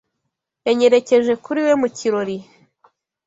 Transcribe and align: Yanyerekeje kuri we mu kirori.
Yanyerekeje 0.65 1.33
kuri 1.43 1.59
we 1.65 1.73
mu 1.81 1.87
kirori. 1.97 2.37